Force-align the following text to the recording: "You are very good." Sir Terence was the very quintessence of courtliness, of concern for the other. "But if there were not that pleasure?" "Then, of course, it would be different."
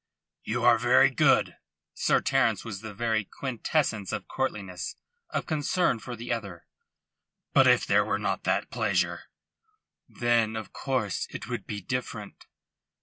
"You 0.41 0.63
are 0.65 0.79
very 0.79 1.11
good." 1.11 1.57
Sir 1.93 2.21
Terence 2.21 2.65
was 2.65 2.81
the 2.81 2.91
very 2.91 3.23
quintessence 3.23 4.11
of 4.11 4.27
courtliness, 4.27 4.95
of 5.29 5.45
concern 5.45 5.99
for 5.99 6.15
the 6.15 6.33
other. 6.33 6.65
"But 7.53 7.67
if 7.67 7.85
there 7.85 8.03
were 8.03 8.17
not 8.17 8.43
that 8.45 8.71
pleasure?" 8.71 9.25
"Then, 10.09 10.55
of 10.55 10.73
course, 10.73 11.27
it 11.29 11.47
would 11.49 11.67
be 11.67 11.81
different." 11.81 12.47